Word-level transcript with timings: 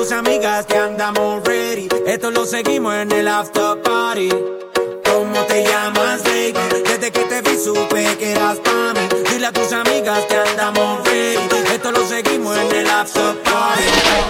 tus 0.00 0.12
amigas 0.12 0.64
que 0.64 0.78
andamos 0.78 1.44
ready. 1.44 1.86
Esto 2.06 2.30
lo 2.30 2.46
seguimos 2.46 2.94
en 2.94 3.12
el 3.12 3.28
after 3.28 3.82
party. 3.82 4.30
¿Cómo 5.04 5.40
te 5.46 5.62
llamas, 5.62 6.22
baby? 6.24 6.54
Desde 6.84 7.12
que 7.12 7.20
te 7.24 7.42
vi 7.42 7.58
supe 7.62 8.16
que 8.16 8.32
eras 8.32 8.56
para 8.60 8.94
mí. 8.94 9.06
Dile 9.30 9.46
a 9.48 9.52
tus 9.52 9.70
amigas 9.72 10.20
que 10.26 10.36
andamos 10.36 11.04
ready. 11.04 11.36
Esto 11.74 11.92
lo 11.92 12.08
seguimos 12.08 12.56
en 12.56 12.76
el 12.76 12.88
after 12.88 13.42
party. 13.42 13.82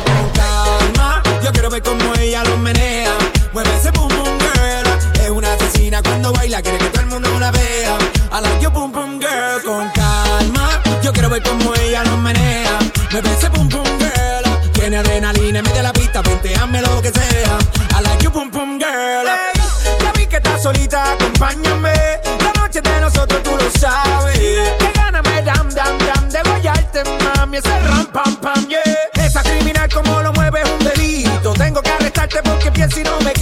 Con 0.06 0.30
calma, 0.32 1.22
yo 1.44 1.52
quiero 1.52 1.70
ver 1.70 1.82
cómo 1.82 2.14
ella 2.18 2.42
lo 2.42 2.56
menea. 2.56 3.16
Mueve 3.52 3.70
ese 3.76 3.92
boom 3.92 4.08
boom 4.08 4.38
girl. 4.40 5.22
Es 5.22 5.30
una 5.30 5.52
asesina 5.52 6.02
cuando 6.02 6.32
baila, 6.32 6.62
quiere 6.62 6.78
que 6.78 6.86
todo 6.86 7.02
el 7.02 7.10
mundo 7.10 7.38
la 7.38 7.52
vea. 7.52 7.96
A 8.32 8.40
la 8.40 8.58
yo 8.58 8.72
boom 8.72 8.90
boom 8.90 9.20
girl. 9.20 9.62
Con 9.64 9.88
calma, 9.90 10.82
yo 11.00 11.12
quiero 11.12 11.30
ver 11.30 11.44
cómo 11.44 11.72
ella 11.76 12.02
lo 12.02 12.16
menea. 12.16 12.76
Mueve 13.12 13.32
ese 13.32 13.48
boom 13.50 13.59
acompáñame. 20.94 21.92
La 22.42 22.52
noche 22.60 22.80
de 22.80 23.00
nosotros 23.00 23.42
tú 23.42 23.50
lo 23.56 23.70
sabes. 23.78 24.38
Que 24.38 24.92
gana 24.94 25.22
me 25.22 25.42
dam, 25.42 25.68
dam, 25.70 25.98
dam. 25.98 26.28
De 26.28 26.40
guayarte, 26.42 27.02
mami, 27.24 27.58
ese 27.58 27.80
ram, 27.80 28.06
pam, 28.06 28.36
pam, 28.36 28.66
yeah. 28.68 29.24
Esa 29.24 29.42
criminal 29.42 29.88
como 29.92 30.22
lo 30.22 30.32
mueve 30.32 30.62
un 30.64 30.84
delito. 30.84 31.52
Tengo 31.54 31.82
que 31.82 31.90
arrestarte 31.90 32.42
porque 32.42 32.70
pienso 32.70 33.00
y 33.00 33.04
no 33.04 33.20
me 33.20 33.32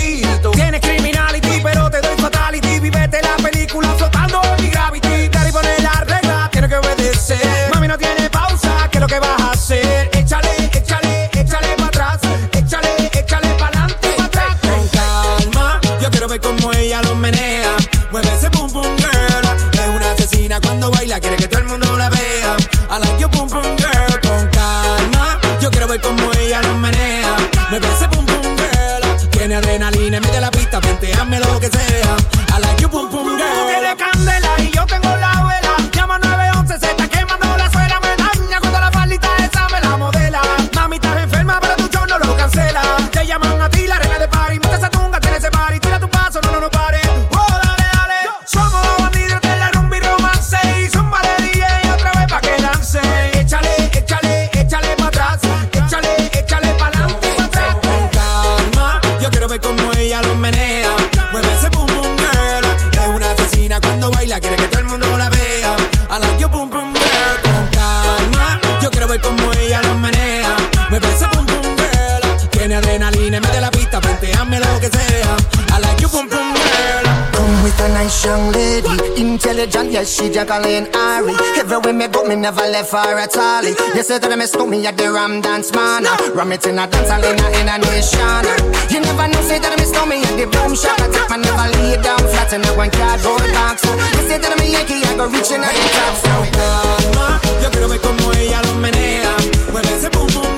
she 80.18 80.28
Jacqueline 80.30 80.90
Ari. 80.94 81.34
Everywhere 81.56 81.94
me 81.94 82.08
go, 82.08 82.24
me 82.26 82.34
never 82.34 82.66
left 82.66 82.90
her 82.90 83.18
at 83.18 83.36
all. 83.36 83.62
You 83.62 84.02
say 84.02 84.18
that 84.18 84.30
I 84.32 84.34
miss 84.34 84.54
me 84.58 84.84
at 84.86 84.96
the 84.98 85.12
Ram 85.12 85.40
Dance 85.40 85.72
Man. 85.72 86.04
Ram 86.34 86.52
it 86.52 86.66
in 86.66 86.78
a 86.78 86.86
dance 86.90 87.08
hall 87.08 87.22
in 87.22 87.38
a, 87.38 87.46
in 87.54 87.70
a 87.70 87.78
nation. 87.78 88.44
You 88.90 89.00
never 89.00 89.30
know, 89.30 89.40
say 89.46 89.62
that 89.62 89.70
I 89.70 89.76
miss 89.78 89.94
me 90.10 90.18
at 90.26 90.34
the 90.34 90.46
Boom 90.50 90.74
Shop. 90.74 90.98
I 90.98 91.06
take 91.06 91.30
my 91.30 91.38
never 91.38 91.68
lay 91.78 91.94
down 92.02 92.18
flat 92.18 92.50
in 92.52 92.66
a 92.66 92.70
one 92.74 92.90
cardboard 92.90 93.46
box. 93.54 93.86
You 93.86 94.22
say 94.26 94.38
that 94.42 94.50
I'm 94.50 94.58
a 94.58 94.66
Yankee, 94.66 95.06
I 95.06 95.14
go 95.14 95.30
reaching 95.30 95.62
out 95.62 95.70
the 95.70 95.86
top. 95.94 96.14
So 96.18 96.34
calma, 96.50 97.38
yo 97.62 97.70
quiero 97.70 97.88
ver 97.88 98.00
cómo 98.02 98.34
ella 98.34 98.58
lo 98.66 98.74
menea. 98.82 99.32
Mueve 99.70 99.92
ese 99.94 100.10
pum 100.10 100.26
pum 100.34 100.57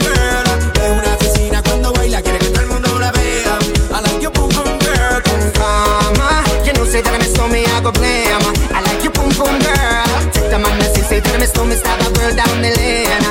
So 11.60 11.66
me 11.66 11.74
stop 11.74 12.00
a 12.00 12.10
girl 12.14 12.34
down 12.34 12.62
the 12.62 12.70
lane. 12.74 13.29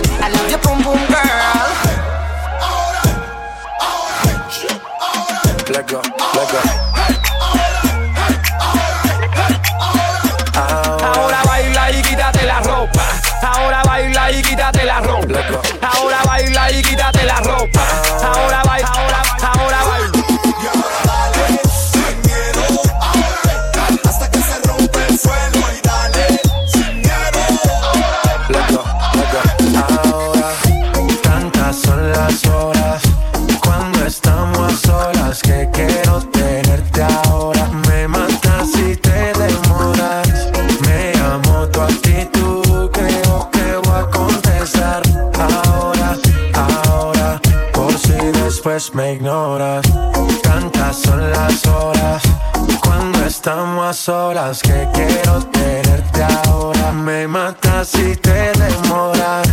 Que 54.57 54.87
quiero 54.93 55.41
tenerte 55.51 56.23
ahora. 56.23 56.91
Me 56.91 57.27
matas 57.27 57.89
si 57.89 58.15
te 58.15 58.51
demoras. 58.53 59.47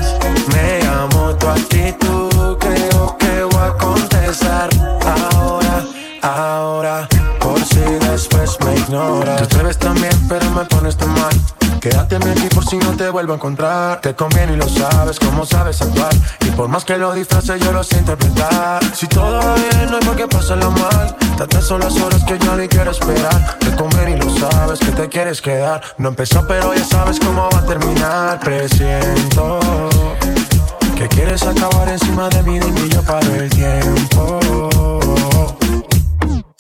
Me 0.52 0.87
amo 0.88 1.37
tu 1.37 1.46
actitud, 1.48 2.56
creo 2.58 3.16
que 3.19 3.44
voy 3.44 3.62
a 3.62 3.72
contestar. 3.76 4.70
Ahora, 5.04 5.84
ahora, 6.22 7.08
por 7.40 7.62
si 7.62 7.81
después 8.08 8.56
me 8.64 8.75
ignoras. 8.75 9.46
Te 9.48 9.62
ves 9.62 9.78
tan 9.78 9.94
bien, 9.96 10.28
pero 10.28 10.50
me 10.52 10.64
pones 10.64 10.96
tan 10.96 11.12
mal. 11.12 11.34
Quédate 11.78 12.16
aquí 12.16 12.49
por 12.54 12.66
si 12.66 12.78
no 12.78 12.96
te 12.96 13.10
vuelvo 13.10 13.34
a 13.34 13.37
encontrar. 13.37 14.00
Te 14.00 14.14
conviene 14.14 14.54
y 14.54 14.56
lo 14.56 14.69
sabes, 14.69 15.19
cómo 15.20 15.44
sabes 15.44 15.82
actuar. 15.82 16.14
Por 16.56 16.68
más 16.68 16.86
que 16.86 16.96
lo 16.96 17.12
disfrace, 17.12 17.58
yo 17.58 17.70
lo 17.70 17.84
sé 17.84 17.98
interpretar. 17.98 18.82
Si 18.94 19.06
todo 19.06 19.38
va 19.38 19.54
bien, 19.56 19.90
no 19.90 19.98
hay 19.98 20.04
por 20.06 20.16
qué 20.16 20.26
pasarlo 20.26 20.70
mal. 20.70 21.14
Tantas 21.36 21.64
son 21.66 21.80
las 21.80 21.94
horas 22.00 22.24
que 22.24 22.38
yo 22.38 22.56
ni 22.56 22.66
quiero 22.66 22.92
esperar. 22.92 23.58
Te 23.58 23.76
conviene 23.76 24.12
y 24.12 24.16
lo 24.16 24.34
sabes 24.38 24.80
que 24.80 24.90
te 24.92 25.06
quieres 25.08 25.42
quedar. 25.42 25.82
No 25.98 26.08
empezó, 26.08 26.46
pero 26.46 26.72
ya 26.72 26.84
sabes 26.84 27.20
cómo 27.20 27.46
va 27.52 27.58
a 27.58 27.66
terminar. 27.66 28.40
Presiento 28.40 29.60
que 30.96 31.06
quieres 31.08 31.42
acabar 31.42 31.90
encima 31.90 32.30
de 32.30 32.42
mí, 32.44 32.58
y 32.58 32.88
yo 32.88 33.02
paro 33.02 33.34
el 33.34 33.50
tiempo. 33.50 34.40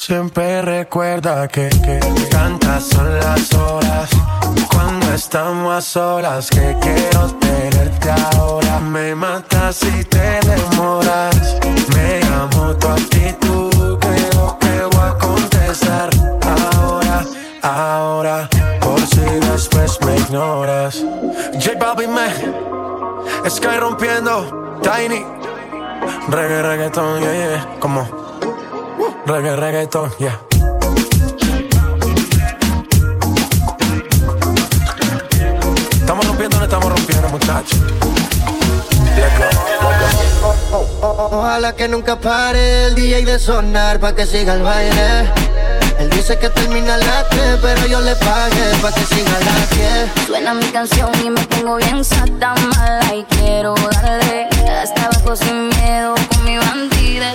Siempre 0.06 0.62
recuerda 0.62 1.48
que, 1.48 1.68
que 1.68 1.98
tantas 2.30 2.84
son 2.84 3.12
las 3.18 3.52
horas 3.54 4.08
cuando 4.70 5.12
estamos 5.12 5.74
a 5.74 5.80
solas 5.80 6.48
que 6.48 6.76
quiero 6.80 7.26
tenerte 7.40 8.10
ahora. 8.36 8.78
Me 8.78 9.16
matas 9.16 9.74
si 9.74 10.04
te 10.04 10.38
demoras. 10.46 11.56
Me 11.92 12.20
amo 12.28 12.76
tu 12.76 12.86
actitud, 12.86 13.98
creo 13.98 14.56
que 14.60 14.96
voy 14.96 15.08
a 15.08 15.18
contestar 15.18 16.10
ahora, 16.76 17.24
ahora. 17.62 18.48
Por 18.80 19.00
si 19.08 19.24
después 19.50 19.98
me 20.06 20.14
ignoras. 20.18 21.02
J 21.54 21.72
Balvin 21.80 22.14
me 22.14 23.50
Sky 23.50 23.76
rompiendo, 23.80 24.78
Tiny, 24.84 25.26
reggae, 26.28 26.62
reggaeton, 26.62 27.20
yeah, 27.22 27.32
yeah, 27.32 27.76
como. 27.80 28.25
Reggae, 29.26 29.56
reggaeton, 29.56 30.08
yeah. 30.20 30.40
Estamos 36.00 36.26
rompiendo, 36.28 36.58
no 36.58 36.64
estamos 36.64 36.88
rompiendo, 36.88 37.28
muchachos. 37.30 37.80
Let's 39.16 39.36
go, 39.36 39.46
let's 39.90 40.40
go. 40.70 41.38
Ojalá 41.38 41.74
que 41.74 41.88
nunca 41.88 42.14
pare 42.20 42.84
el 42.84 42.94
DJ 42.94 43.24
de 43.24 43.40
sonar 43.40 43.98
pa' 43.98 44.14
que 44.14 44.26
siga 44.26 44.54
el 44.54 44.62
baile. 44.62 45.32
Él 45.98 46.08
dice 46.10 46.38
que 46.38 46.48
termina 46.48 46.94
a 46.94 46.98
las 46.98 47.28
3, 47.30 47.58
pero 47.60 47.86
yo 47.88 48.00
le 48.02 48.14
pagué 48.14 48.76
pa' 48.80 48.92
que 48.92 49.00
siga 49.06 49.36
a 49.36 49.40
las 49.40 49.70
10. 49.70 50.26
Suena 50.28 50.54
mi 50.54 50.66
canción 50.66 51.10
y 51.24 51.30
me 51.30 51.40
pongo 51.46 51.78
bien 51.78 52.04
sata 52.04 52.54
mala 52.76 53.12
y 53.12 53.24
quiero 53.24 53.74
darle 53.74 54.48
hasta 54.80 55.06
abajo 55.06 55.34
sin 55.34 55.68
miedo 55.70 56.14
con 56.28 56.44
mi 56.44 56.58
bandida 56.58 57.34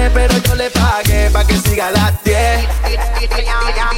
a 0.00 0.08
las 0.08 0.12
3, 0.12 0.12
pero 0.14 0.38
yo 0.38 0.54
le 0.54 0.70
pagué 0.70 1.30
pa' 1.30 1.44
que 1.44 1.56
siga 1.56 1.88
a 1.88 1.90
las 1.90 2.24
10. 2.24 2.68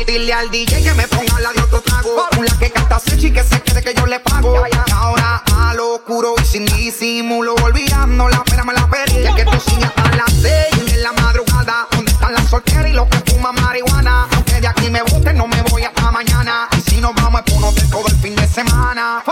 Dile 0.07 0.33
al 0.33 0.51
DJ 0.51 0.83
que 0.83 0.95
me 0.95 1.07
ponga 1.07 1.41
la 1.41 1.53
de 1.53 1.61
otro 1.61 1.81
trago. 1.81 2.29
Una 2.39 2.59
que 2.59 2.71
canta 2.71 2.99
Sechi 2.99 3.33
que 3.33 3.45
se 3.45 3.61
quede 3.63 3.83
que 3.83 3.95
yo 3.95 4.07
le 4.07 4.19
pago. 4.21 4.65
Ahora 4.95 5.43
a 5.57 5.75
lo 5.75 5.95
oscuro 5.95 6.35
y 6.43 6.45
sin 6.45 6.67
disimulo. 6.67 7.55
Olvidando 7.63 8.29
la 8.29 8.43
pena 8.45 8.65
me 8.65 8.73
la 8.73 8.87
perdí. 8.89 9.23
Ya 9.23 9.35
que 9.35 9.45
tú 9.45 9.59
sigues 9.61 9.91
a 9.97 10.17
las 10.17 10.33
6 10.41 10.93
en 10.93 11.03
la 11.03 11.13
madrugada. 11.13 11.87
¿Dónde 11.93 12.11
están 12.11 12.33
las 12.33 12.49
solteras 12.49 12.91
y 12.91 12.93
los 12.93 13.09
que 13.09 13.19
fuman 13.31 13.55
marihuana? 13.55 14.29
Aunque 14.33 14.61
de 14.61 14.67
aquí 14.67 14.91
me 14.91 15.03
boten, 15.03 15.37
no 15.37 15.47
me 15.47 15.63
voy 15.63 15.85
hasta 15.85 16.11
mañana. 16.11 16.69
Y 16.77 16.91
si 16.91 17.01
nos 17.01 17.15
vamos, 17.15 17.43
es 17.47 17.53
por 17.53 17.65
un 17.65 17.91
todo 17.91 18.09
el 18.09 18.17
fin 18.17 18.35
de 18.35 18.47
semana. 18.49 19.23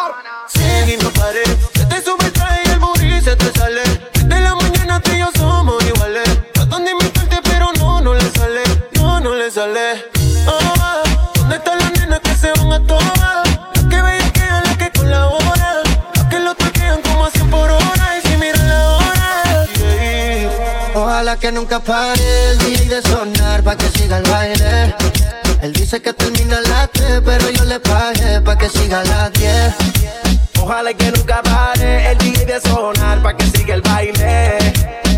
que 21.40 21.50
nunca 21.50 21.80
pare 21.80 22.50
el 22.50 22.58
DJ 22.58 22.88
de 22.88 23.02
sonar 23.02 23.62
pa' 23.62 23.74
que 23.74 23.88
siga 23.98 24.18
el 24.18 24.30
baile. 24.30 24.94
Él 25.62 25.72
dice 25.72 26.00
que 26.02 26.12
termina 26.12 26.58
a 26.58 26.60
las 26.60 26.88
pero 27.24 27.48
yo 27.50 27.64
le 27.64 27.80
pagué 27.80 28.40
pa' 28.42 28.58
que 28.58 28.68
siga 28.68 29.00
a 29.00 29.04
las 29.04 29.32
10. 29.32 29.74
Ojalá 30.60 30.92
que 30.92 31.10
nunca 31.10 31.42
pare 31.42 32.10
el 32.10 32.18
DJ 32.18 32.44
de 32.44 32.60
sonar 32.60 33.22
pa' 33.22 33.34
que 33.36 33.46
siga 33.46 33.74
el 33.74 33.80
baile. 33.80 34.58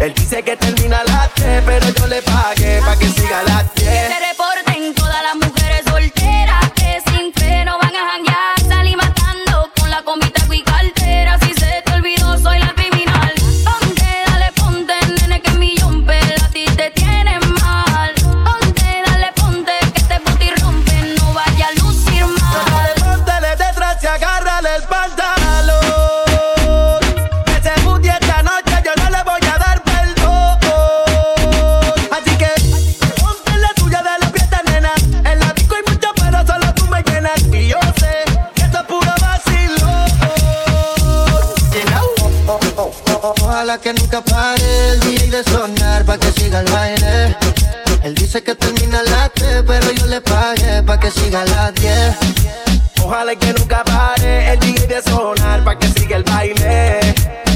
Él 0.00 0.14
dice 0.14 0.42
que 0.42 0.56
termina 0.56 1.00
a 1.00 1.04
las 1.04 1.30
pero 1.66 1.88
yo 1.88 2.06
le 2.06 2.22
pagué 2.22 2.80
pa' 2.86 2.96
que 2.96 3.06
siga 3.08 3.21
que 51.02 51.10
siga 51.10 51.44
las 51.44 51.74
10. 51.74 52.16
Ojalá 53.02 53.32
y 53.32 53.36
que 53.36 53.52
nunca 53.52 53.82
pare 53.82 54.52
el 54.52 54.60
DJ 54.60 54.86
de 54.86 55.02
sonar 55.02 55.64
pa' 55.64 55.76
que 55.76 55.88
siga 55.88 56.16
el 56.16 56.22
baile. 56.22 57.00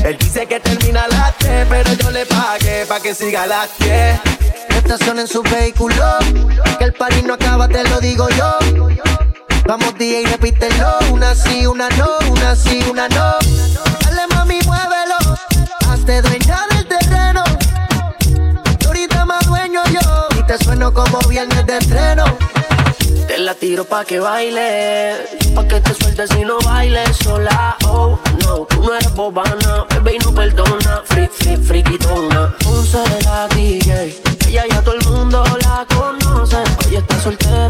Él 0.04 0.16
dice 0.18 0.46
que 0.46 0.58
termina 0.58 1.02
a 1.04 1.08
las 1.08 1.34
pero 1.68 1.92
yo 1.94 2.10
le 2.10 2.26
pagué 2.26 2.84
pa' 2.86 2.98
que 2.98 3.14
siga 3.14 3.44
a 3.44 3.46
las 3.46 3.68
10. 3.78 4.20
Estación 4.70 5.20
en 5.20 5.28
su 5.28 5.42
vehículo, 5.42 6.04
que 6.78 6.84
el 6.84 6.92
party 6.92 7.22
no 7.22 7.34
acaba, 7.34 7.68
te 7.68 7.84
lo 7.84 8.00
digo 8.00 8.28
yo. 8.30 8.58
Vamos 9.66 9.96
día 9.96 10.18
DJ, 10.18 10.32
repítelo, 10.32 10.98
una 11.12 11.34
sí, 11.34 11.66
una 11.66 11.88
no, 11.90 12.08
una 12.30 12.56
sí, 12.56 12.80
una 12.90 13.08
no. 13.08 13.36
Dale 14.04 14.26
mami, 14.34 14.58
muévelo, 14.66 15.18
hazte 15.88 16.20
dueña 16.20 16.66
del 16.70 16.86
terreno. 16.88 17.44
Y 18.80 18.86
ahorita 18.86 19.24
más 19.24 19.46
dueño 19.46 19.82
yo, 19.86 20.38
y 20.38 20.42
te 20.46 20.58
sueno 20.64 20.92
como 20.92 21.18
viernes 21.28 21.64
de 21.66 21.78
estreno 21.78 22.24
la 23.38 23.54
tiro 23.54 23.84
pa' 23.84 24.02
que 24.04 24.18
baile, 24.18 25.14
pa' 25.54 25.68
que 25.68 25.80
te 25.80 25.92
sueltes 25.92 26.30
y 26.36 26.44
no 26.44 26.58
bailes 26.64 27.16
sola. 27.18 27.76
Oh, 27.84 28.18
no, 28.42 28.64
tú 28.64 28.82
no 28.82 28.94
eres 28.94 29.12
bobana, 29.14 29.84
bebé 29.90 30.14
y 30.14 30.18
no 30.18 30.34
perdona. 30.34 31.02
Free, 31.04 31.28
free, 31.28 31.56
friquitona. 31.56 32.54
Ponce 32.64 32.98
la 33.24 33.46
DJ, 33.48 34.22
ella 34.48 34.64
ya 34.70 34.82
todo 34.82 34.94
el 34.94 35.06
mundo 35.06 35.44
la 35.60 35.86
conoce. 35.94 36.56
Hoy 36.88 36.96
está 36.96 37.20
soltera 37.20 37.65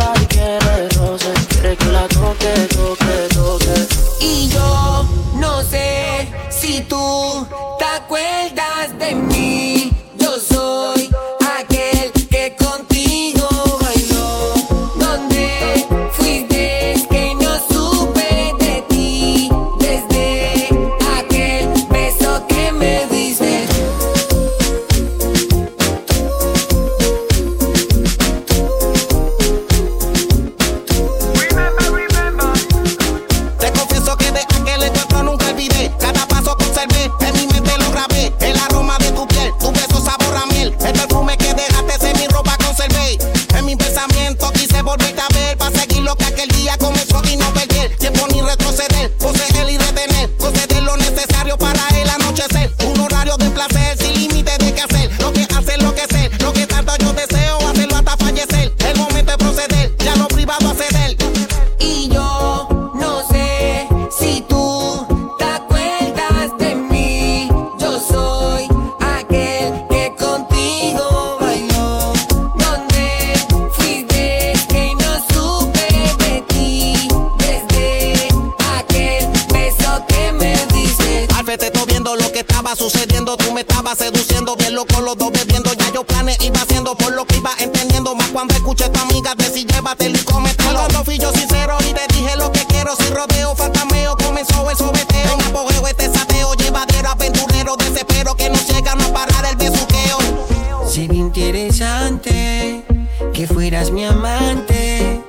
si 103.46 103.54
fueras 103.54 103.90
mi 103.90 104.04
amante. 104.04 105.22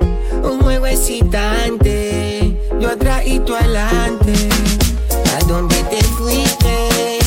Un 0.43 0.61
juego 0.61 0.85
excitante, 0.85 2.57
yo 2.79 2.89
atrás 2.89 3.23
y 3.25 3.39
tú 3.39 3.55
adelante. 3.55 4.33
¿A 5.35 5.45
dónde 5.45 5.75
te 5.89 6.03
fuiste? 6.03 7.19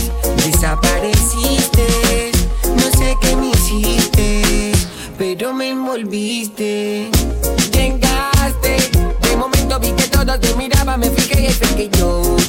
Desapareciste, 0.44 2.32
no 2.76 2.99
sé 2.99 3.16
qué 3.20 3.37
me 3.37 3.50
hiciste, 3.50 4.73
pero 5.18 5.52
me 5.52 5.70
envolviste. 5.70 7.11
Llegaste, 7.73 8.76
de 9.23 9.37
momento 9.37 9.78
vi 9.80 9.90
que 9.92 10.04
todos 10.04 10.40
te 10.40 10.54
miraban, 10.54 11.00
me 11.00 11.11
fijé 11.11 11.50
y 11.50 11.88
que 11.88 11.99
yo. 11.99 12.39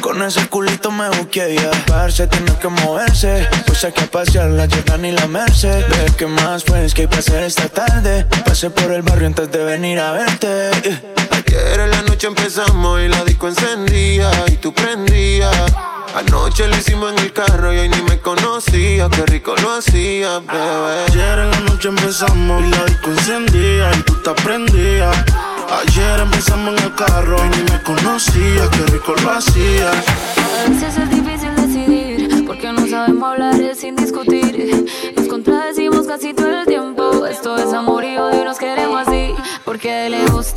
Con 0.00 0.22
ese 0.22 0.46
culito 0.46 0.92
me 0.92 1.08
busqué 1.08 1.56
ya. 1.56 1.70
Parce, 1.86 2.28
tiene 2.28 2.56
que 2.60 2.68
moverse. 2.68 3.48
Pues 3.66 3.80
saqué 3.80 4.04
a 4.04 4.06
pasear 4.06 4.50
la 4.50 4.68
Jordan 4.70 5.04
y 5.04 5.10
la 5.10 5.26
Merced. 5.26 5.84
Ve 5.88 6.12
que 6.16 6.26
más 6.28 6.62
pues 6.62 6.94
que 6.94 7.08
hay 7.10 7.44
esta 7.44 7.68
tarde. 7.68 8.24
Pasé 8.44 8.70
por 8.70 8.92
el 8.92 9.02
barrio 9.02 9.26
antes 9.26 9.50
de 9.50 9.64
venir 9.64 9.98
a 9.98 10.12
verte. 10.12 10.70
Ayer 11.32 11.80
en 11.80 11.90
la 11.90 12.02
noche 12.02 12.28
empezamos 12.28 13.00
y 13.00 13.08
la 13.08 13.24
disco 13.24 13.48
encendía 13.48 14.30
y 14.46 14.58
tú 14.58 14.72
prendías. 14.72 15.72
Anoche 16.14 16.68
lo 16.68 16.76
hicimos 16.76 17.12
en 17.14 17.18
el 17.18 17.32
carro 17.32 17.74
y 17.74 17.78
hoy 17.78 17.88
ni 17.88 18.00
me 18.02 18.20
conocía, 18.20 19.08
qué 19.10 19.26
rico 19.26 19.56
lo 19.60 19.72
hacía, 19.72 20.38
bebé. 20.38 21.04
Ayer 21.08 21.38
en 21.40 21.50
la 21.50 21.60
noche 21.60 21.88
empezamos 21.88 22.62
y 22.62 22.70
la 22.70 22.84
disco 22.84 23.10
encendía 23.10 23.90
y 23.92 24.02
tú 24.02 24.22
te 24.22 24.30
prendías. 24.40 25.16
Ayer 25.70 26.20
empezamos 26.20 26.74
en 26.78 26.84
el 26.84 26.94
carro 26.94 27.36
y 27.44 27.48
ni 27.48 27.62
me 27.72 27.82
conocía, 27.82 28.68
qué 28.70 28.92
rico 28.92 29.14
lo 29.22 29.30
hacía. 29.30 29.90
A 29.90 30.68
veces 30.68 30.96
es 30.96 31.10
difícil 31.10 31.54
decidir, 31.56 32.46
porque 32.46 32.72
no 32.72 32.86
sabemos 32.86 33.32
hablar 33.32 33.74
sin 33.74 33.96
discutir. 33.96 34.86
Nos 35.16 35.28
contradecimos 35.28 36.06
casi 36.06 36.34
todo 36.34 36.60
el 36.60 36.66
tiempo. 36.66 37.26
Esto 37.26 37.56
es 37.56 37.72
amor 37.72 38.04
y 38.04 38.14
nos 38.16 38.58
queremos 38.58 39.06
así, 39.06 39.34
porque 39.64 40.08
le 40.10 40.26
gusta. 40.26 40.53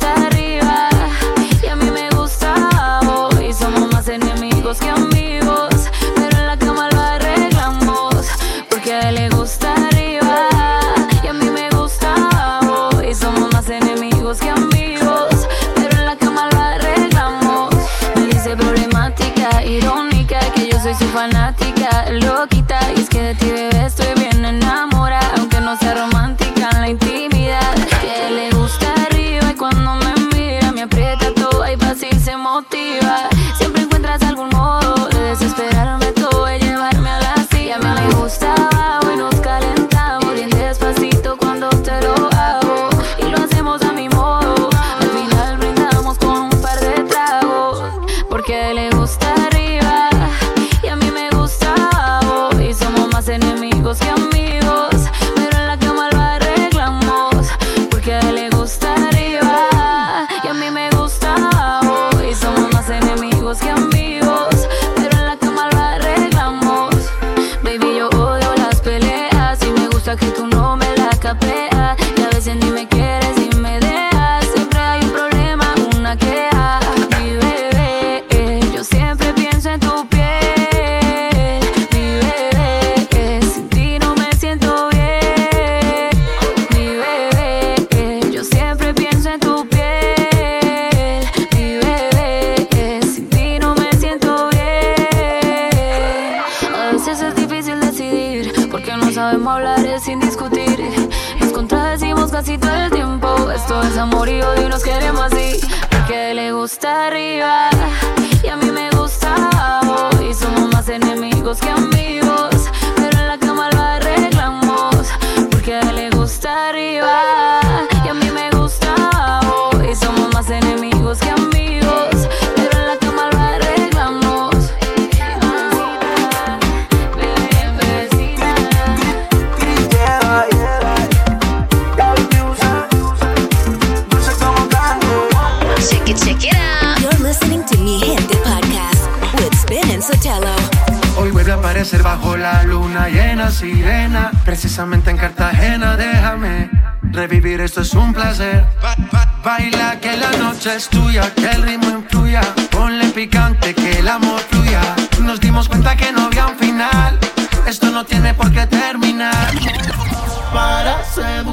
enemigos 53.28 53.98
que 53.98 54.08
a 54.08 54.16
mí 54.16 54.37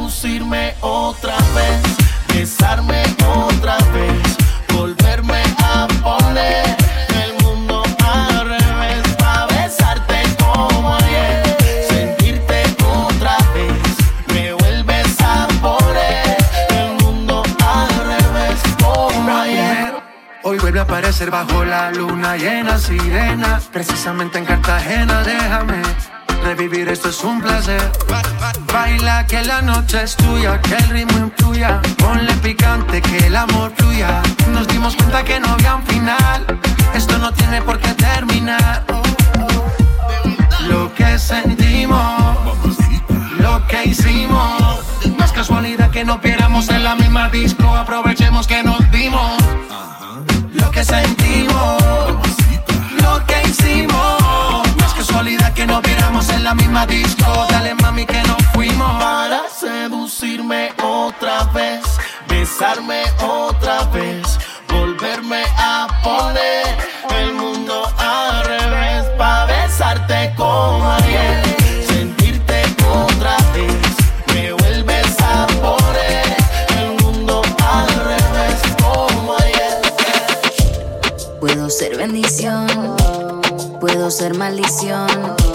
Conducirme 0.05 0.75
otra 0.81 1.35
vez, 1.55 1.81
besarme 2.27 3.01
otra 3.27 3.75
vez, 3.91 4.37
volverme 4.71 5.41
a 5.57 5.87
poner 6.03 6.77
el 7.23 7.43
mundo 7.43 7.81
al 8.05 8.47
revés. 8.47 9.03
A 9.25 9.47
besarte 9.47 10.21
como 10.37 10.93
ayer, 10.93 11.57
sentirte 11.89 12.61
otra 12.85 13.35
vez, 13.55 13.97
me 14.27 14.53
vuelves 14.53 15.19
a 15.21 15.47
poner 15.59 16.37
el 16.69 17.03
mundo 17.03 17.41
al 17.65 17.89
revés 18.05 18.61
como 18.83 19.35
ayer. 19.37 19.95
Hoy 20.43 20.59
vuelve 20.59 20.81
a 20.81 20.83
aparecer 20.83 21.31
bajo 21.31 21.65
la 21.65 21.89
luna 21.89 22.37
llena, 22.37 22.77
sirena. 22.77 23.59
Precisamente 23.73 24.37
en 24.37 24.45
Cartagena, 24.45 25.23
déjame. 25.23 25.81
Revivir 26.45 26.87
esto 26.89 27.09
es 27.09 27.23
un 27.23 27.41
placer. 27.41 27.81
Baila 28.71 29.25
que 29.25 29.43
la 29.43 29.63
noche 29.63 30.03
es 30.03 30.15
tuya, 30.15 30.61
que 30.61 30.75
el 30.75 30.89
ritmo 30.89 31.17
influya. 31.17 31.81
Ponle 31.97 32.31
picante, 32.35 33.01
que 33.01 33.17
el 33.17 33.35
amor 33.35 33.73
fluya. 33.75 34.21
Nos 34.51 34.67
dimos 34.67 34.95
cuenta 34.95 35.23
que 35.23 35.39
no 35.39 35.47
había 35.47 35.75
un 35.75 35.83
final. 35.87 36.45
Esto 36.93 37.17
no 37.17 37.33
tiene 37.33 37.63
por 37.63 37.79
qué 37.79 37.95
terminar. 37.95 38.85
Lo 40.67 40.93
que 40.93 41.17
sentimos, 41.17 42.55
lo 43.39 43.65
que 43.65 43.85
hicimos. 43.85 44.83
No 45.17 45.25
es 45.25 45.31
casualidad 45.31 45.89
que 45.89 46.05
no 46.05 46.19
viéramos 46.19 46.69
en 46.69 46.83
la 46.83 46.93
misma 46.93 47.27
disco. 47.29 47.75
Aprovechemos 47.75 48.45
que 48.45 48.61
nos 48.61 48.79
dimos. 48.91 49.41
Lo 50.53 50.69
que 50.69 50.83
sentimos, 50.83 51.83
la 56.45 56.53
misma 56.53 56.85
disco. 56.85 57.25
Dale 57.49 57.73
mami 57.73 58.05
que 58.05 58.21
nos 58.23 58.41
fuimos. 58.53 58.91
Para 59.01 59.49
seducirme 59.49 60.71
otra 60.81 61.43
vez, 61.45 61.83
besarme 62.29 63.01
otra 63.19 63.83
vez, 63.85 64.37
volverme 64.69 65.43
a 65.57 65.87
poner 66.03 66.67
el 67.19 67.33
mundo 67.33 67.91
al 67.97 68.45
revés, 68.45 69.05
para 69.17 69.45
besarte 69.45 70.33
como 70.37 70.87
ayer, 70.91 71.43
sentirte 71.87 72.61
otra 72.87 73.37
vez, 73.55 73.85
me 74.33 74.53
vuelves 74.53 75.15
a 75.21 75.47
poner 75.65 76.37
el 76.77 76.89
mundo 77.01 77.41
al 77.73 77.87
revés 78.11 78.59
como 78.83 79.35
ayer. 79.39 79.81
Puedo 81.39 81.71
ser 81.71 81.97
bendición, 81.97 82.67
puedo 83.79 84.11
ser 84.11 84.35
maldición. 84.35 85.54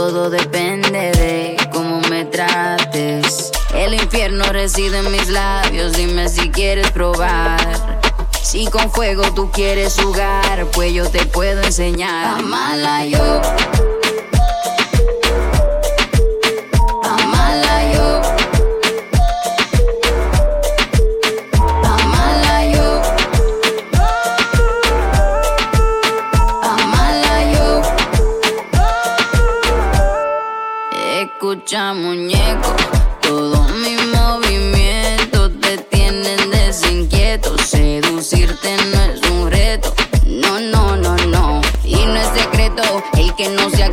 Todo 0.00 0.30
depende 0.30 1.12
de 1.12 1.56
cómo 1.70 2.00
me 2.08 2.24
trates. 2.24 3.52
El 3.74 3.92
infierno 3.92 4.44
reside 4.44 5.00
en 5.00 5.12
mis 5.12 5.28
labios, 5.28 5.92
dime 5.92 6.26
si 6.30 6.48
quieres 6.48 6.90
probar. 6.90 8.00
Si 8.42 8.64
con 8.68 8.90
fuego 8.90 9.24
tú 9.34 9.50
quieres 9.50 10.00
jugar, 10.00 10.66
pues 10.72 10.94
yo 10.94 11.06
te 11.10 11.26
puedo 11.26 11.62
enseñar. 11.62 12.38
Amala 12.38 13.04
yo. 13.04 13.42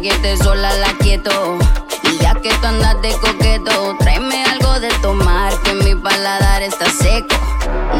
Aquiete 0.08 0.38
sola 0.38 0.74
la 0.74 0.93
quieto. 1.00 1.58
Y 2.04 2.17
ya 2.20 2.34
que 2.36 2.50
tú 2.50 2.67
andas 2.67 3.02
de 3.02 3.12
coqueto, 3.13 3.96
tráeme 4.00 4.43
algo 4.46 4.80
de 4.80 4.89
tomar, 5.02 5.54
que 5.63 5.74
mi 5.74 5.96
paladar 5.96 6.62
está 6.62 6.86
seco. 6.86 7.36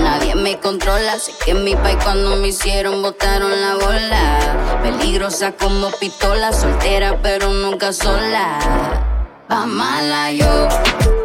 Nadie 0.02 0.36
me 0.36 0.60
controla, 0.60 1.20
sé 1.20 1.34
que 1.46 1.54
mi 1.54 1.76
país 1.76 1.98
cuando 2.04 2.38
me 2.38 2.50
hicieron 2.50 3.02
botaron 3.02 3.52
la 3.52 3.76
bola. 3.76 4.80
Peligrosa 4.84 5.52
como 5.54 5.92
pistola, 6.00 6.54
soltera 6.54 7.22
pero 7.22 7.52
nunca 7.52 7.92
sola. 7.92 8.60
Pa' 9.48 9.66
mala 9.66 10.32
yo. 10.32 11.17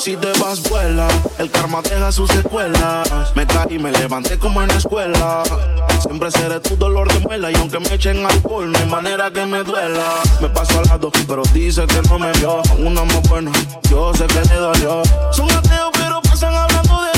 Si 0.00 0.16
te 0.16 0.32
vas, 0.40 0.62
vuela. 0.70 1.08
El 1.38 1.50
karma 1.50 1.82
deja 1.82 2.10
sus 2.10 2.30
escuelas. 2.30 3.06
Me 3.34 3.46
caí 3.46 3.74
y 3.74 3.78
me 3.78 3.92
levanté 3.92 4.38
como 4.38 4.62
en 4.62 4.68
la 4.68 4.76
escuela. 4.76 5.42
Siempre 6.00 6.30
seré 6.30 6.58
tu 6.60 6.74
dolor 6.74 7.12
de 7.12 7.20
muela. 7.20 7.50
Y 7.50 7.54
aunque 7.56 7.78
me 7.80 7.92
echen 7.92 8.24
alcohol, 8.24 8.72
no 8.72 8.78
hay 8.78 8.86
manera 8.86 9.30
que 9.30 9.44
me 9.44 9.62
duela. 9.62 10.14
Me 10.40 10.48
paso 10.48 10.78
al 10.78 10.86
lado, 10.86 11.12
pero 11.28 11.42
dice 11.52 11.86
que 11.86 12.00
no 12.08 12.18
me 12.18 12.32
vio. 12.32 12.62
Una 12.78 13.04
más 13.04 13.28
buena, 13.28 13.52
yo 13.90 14.14
sé 14.14 14.26
que 14.26 14.40
le 14.40 14.54
dolió. 14.54 15.02
Son 15.32 15.50
ateos, 15.50 15.90
pero 15.92 16.22
pasan 16.22 16.54
hablando 16.54 17.02
de 17.02 17.09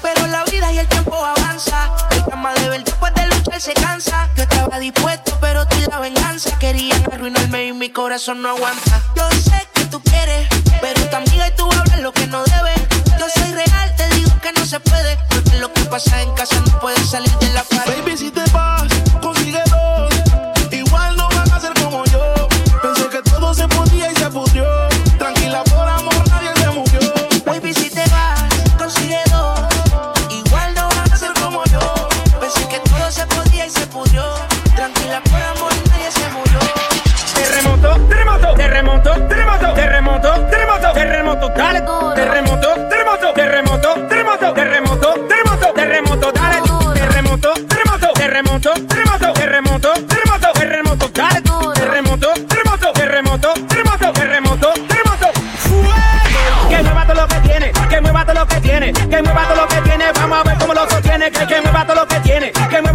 Pero 0.00 0.26
la 0.28 0.44
vida 0.44 0.72
y 0.72 0.78
el 0.78 0.88
tiempo 0.88 1.14
avanza. 1.14 1.94
El 2.10 2.24
cama 2.24 2.54
de 2.54 2.70
ver 2.70 2.84
después 2.84 3.12
de 3.14 3.26
luchar 3.26 3.60
se 3.60 3.74
cansa. 3.74 4.30
Yo 4.34 4.44
estaba 4.44 4.78
dispuesto, 4.78 5.36
pero 5.42 5.66
tú 5.66 5.76
la 5.90 5.98
venganza. 5.98 6.58
Querían 6.58 7.02
arruinarme 7.12 7.66
y 7.66 7.72
mi 7.74 7.90
corazón 7.90 8.40
no 8.40 8.48
aguanta. 8.48 9.02
Yo 9.14 9.28
sé 9.32 9.68
que 9.74 9.84
tú 9.86 10.00
quieres, 10.02 10.48
pero 10.80 11.06
tu 11.06 11.16
amiga 11.16 11.48
y 11.48 11.54
tú 11.54 11.70
hablas 11.70 12.00
lo 12.00 12.12
que 12.12 12.26
no 12.28 12.42
debes. 12.44 12.80
Yo 13.18 13.26
soy 13.28 13.52
real, 13.52 13.94
te 13.96 14.08
digo 14.16 14.30
que 14.40 14.52
no 14.52 14.64
se 14.64 14.80
puede. 14.80 15.18
Porque 15.28 15.58
lo 15.58 15.70
que 15.70 15.84
pasa 15.84 16.22
en 16.22 16.32
casa 16.32 16.58
no 16.60 16.80
puede 16.80 17.04
salir 17.04 17.32
de 17.38 17.50
la 17.50 17.62
pared. 17.64 17.98
Baby, 17.98 18.16
si 18.16 18.30
te 18.30 18.42
vas 18.52 18.91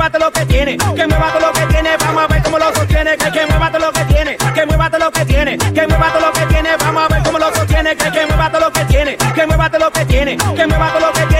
todo 0.09 0.25
lo 0.25 0.31
que 0.31 0.45
tiene, 0.45 0.77
que 0.77 1.07
mueva 1.07 1.31
todo 1.33 1.47
lo 1.47 1.53
que 1.53 1.65
tiene, 1.67 1.89
vamos 1.97 2.23
a 2.23 2.27
ver 2.27 2.43
cómo 2.43 2.59
lo 2.59 2.73
sostiene, 2.73 3.17
que, 3.17 3.31
que 3.31 3.45
mueva 3.45 3.71
todo 3.71 3.85
lo 3.85 3.91
que 3.91 4.05
tiene, 4.05 4.37
que 4.37 4.65
mueva 4.65 4.89
todo 4.89 4.99
lo 5.05 5.11
que 5.11 5.25
tiene, 5.25 5.57
que 5.57 5.87
mueva 5.87 6.13
todo 6.13 6.27
lo 6.27 6.31
que 6.33 6.45
tiene, 6.45 6.69
vamos 6.77 7.03
a 7.03 7.07
ver 7.13 7.23
cómo 7.23 7.39
lo 7.39 7.55
sostiene, 7.55 7.95
que, 7.95 8.11
que 8.11 8.25
mueva 8.25 8.51
todo 8.51 8.61
lo 8.61 8.71
que 8.71 8.85
tiene, 8.85 9.17
que 9.17 9.47
mueva 9.47 9.69
todo 9.69 9.79
lo 9.79 9.91
que 9.91 10.05
tiene, 10.05 10.37
que 10.37 10.67
mueva 10.67 10.91
todo 10.91 11.07
lo 11.07 11.13
que 11.13 11.25
tiene. 11.25 11.36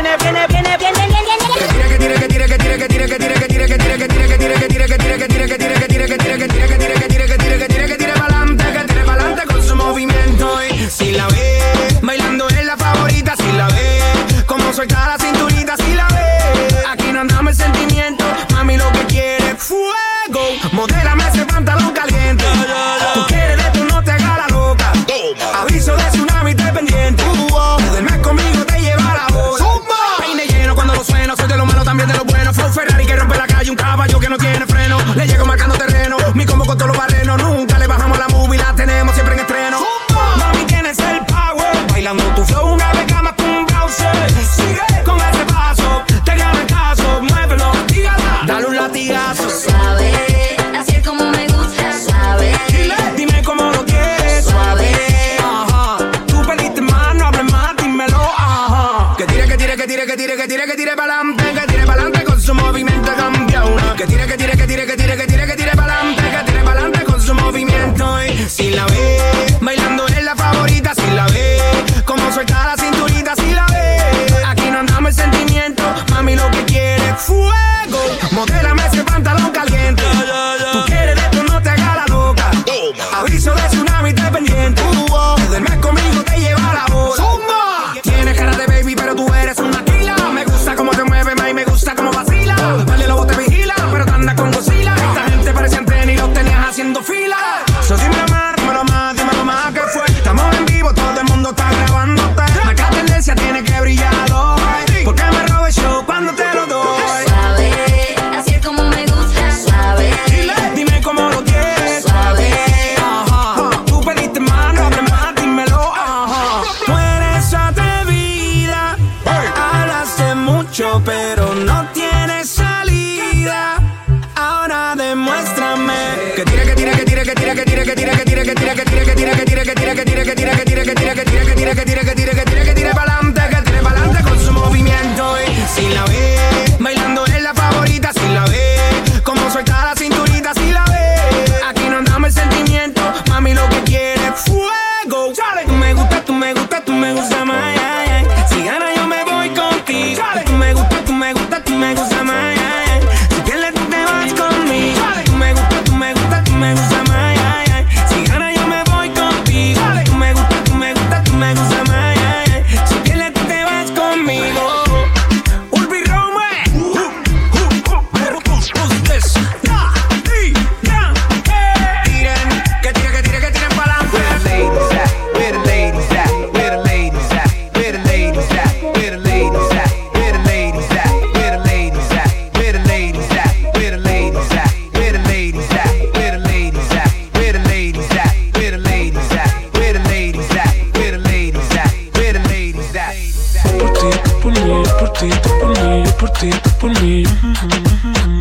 Ti, 195.20 195.30
tú 195.42 195.50
por 195.60 195.70
mí, 195.70 196.04
yo 196.06 196.18
por 196.18 196.30
ti, 196.32 196.50
tú 196.50 196.70
por 196.80 197.02
mí. 197.02 197.24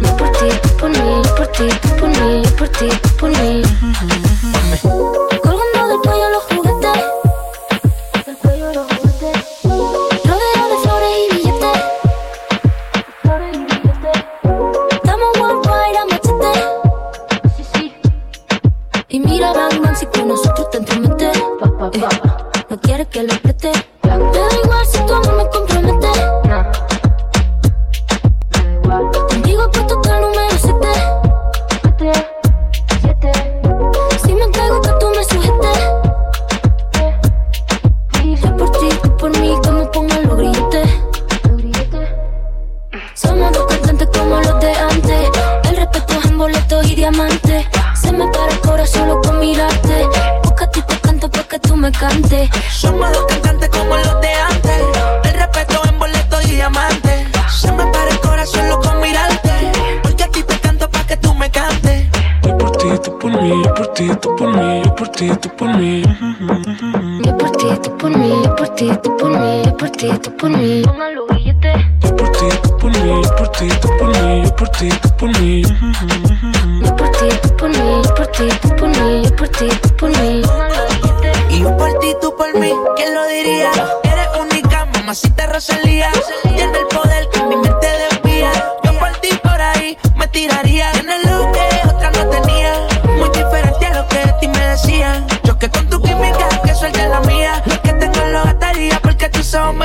Yo 0.02 0.16
por 0.16 0.30
ti, 0.32 0.46
tú 0.62 0.68
por 0.76 0.90
mí, 0.90 0.98
yo 0.98 1.34
por 1.34 1.46
ti, 1.48 1.68
tú 1.82 1.88
por 1.96 2.08
mí, 2.08 2.42
yo 2.44 2.56
por 2.56 2.68
ti, 2.68 2.88
tú 3.02 3.08
por 3.16 3.30
mí. 3.30 3.62
Colgando 5.42 5.88
del 5.88 5.98
cuello 6.04 6.30
los 6.30 6.45